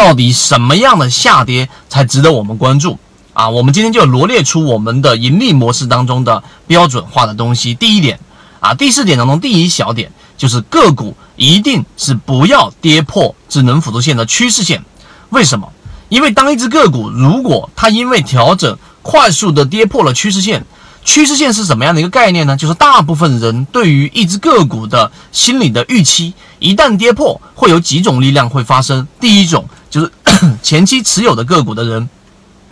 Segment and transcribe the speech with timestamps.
[0.00, 2.98] 到底什么样的下跌才值得我们关注
[3.34, 3.50] 啊？
[3.50, 7.74] 我们今天就罗列出我们的盈利模式当中的标准化的东西。
[7.74, 8.18] 第一点
[8.60, 14.82] 啊，第四点当中第一小点就是个股一定是不要跌破智能辅助线的趋势线。
[15.28, 15.70] 为什么？
[16.08, 20.64] 因为当一只个股如果它因为调整快速的跌破了趋势线，
[21.04, 22.56] 趋势线是什么样的一个概念呢？
[22.56, 29.06] 就是大部分人对于一只个股的心理的预期，一旦跌破，会有几种力量会发生。
[29.20, 30.10] 第一种就是
[30.62, 32.08] 前期持有的个股的人，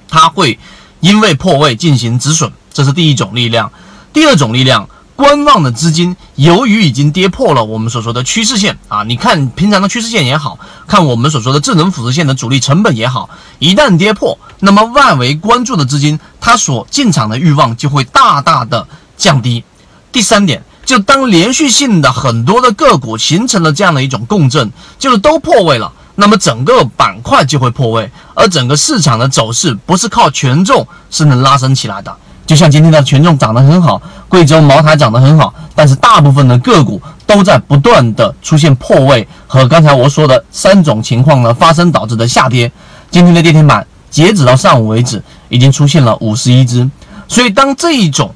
[0.09, 0.59] 他会
[1.01, 3.71] 因为破位进行止损，这是第一种力量。
[4.13, 4.89] 第二种力量。
[5.19, 19.65] 观望的资金，由于已经跌破了我们所说的趋势线啊，你看平常的趋势线也好看，我们所说的智能辅助线的主力成本也好，一旦跌破，那么外围关注的资金，它所进场的欲望就会大大的降低。
[20.13, 32.13] 第三点，就当连续性的很多的个股形成了这样的一种共振，就是都破位了，那么整个板块就会破位，而整个市场的走势不是靠权重是能拉升起来的。
[32.45, 42.73] 就像今天的权重涨得很好，贵州茅台涨得很好，但是大部分的个股都在不断的出现破位和刚才我说的三种情况呢发生导致的下跌。
[43.13, 46.91] 今天的跌停板截止到上午为止已经出现了五十一只，
[47.29, 48.35] 所以当这一种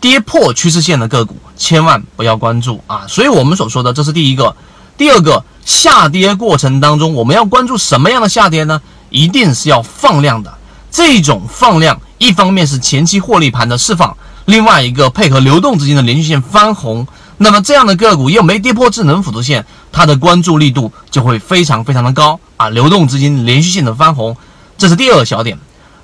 [0.00, 3.04] 跌破趋势线的个股千万不要关注啊！
[3.06, 4.56] 所以我们所说的这是第一个，
[5.00, 8.82] 第二个下跌过程当中我们要关注什么样的下跌呢？
[9.08, 10.52] 一定是要放量的
[10.90, 11.98] 这种放量。
[12.18, 17.06] 一方面是前期获利盘的释放，另外一个配合流动资金的连续性翻红，
[17.38, 22.68] 那么这样的个股又没跌破智能辅助线，它的关注力度就会非常非常的高啊！
[22.68, 24.36] 流动资金连续性的翻红，
[24.76, 25.58] 这是第二个小点。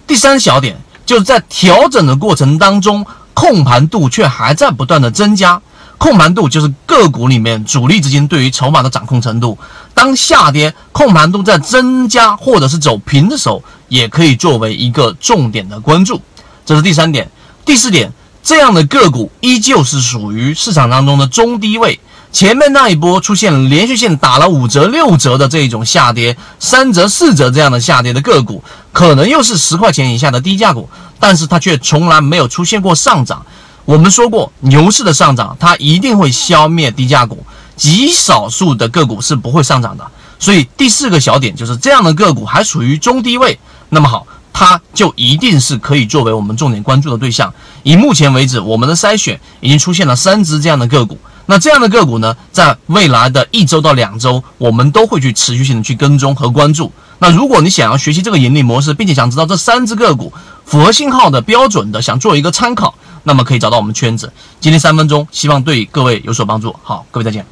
[0.07, 5.61] 第三小点就是在调整的过程当中，控盘度却还在不断的增加。
[5.99, 9.59] 控盘度就是个股里面主力资金对于筹码的掌控程度。
[9.95, 16.21] 当下跌，控盘度在增加或者是走平的时候，也可以作为一个重点的关注。
[16.67, 17.31] 这是第三点。
[17.65, 21.99] 第四点，这样的个股依旧是属于市场当中的中低位。
[22.31, 28.63] 前面那一波出现连续性打了五折、六折的这种下跌，三折、四折这样的下跌的个股，
[28.93, 33.47] 可能又是十块钱以下的低价股，但是它却从来没有出现过上涨。
[33.87, 40.05] 我们说过，牛市的上涨它一定会消灭低价股，极少数的个股是不会上涨的。
[40.41, 43.59] 所以第四个小点就是这样的个股还属于中低位，
[43.91, 47.55] 那么好，它就一定是可以作为我们重点关注的对象。
[47.85, 51.17] 以目前为止，我们的筛选已经出现了三只这样的个股。
[51.47, 56.91] 那这样的个股呢，在未来的一周到两周，我们都会去持续性的去跟踪和关注。
[57.21, 60.33] 那如果你想要学习这个盈利模式，并且想知道这三只个股
[60.65, 62.93] 符合信号的标准的，想做一个参考。
[63.27, 66.75] 那么可以找到我们圈子，今天三分钟，希望对各位有所帮助。
[66.85, 67.45] 好，各位再见。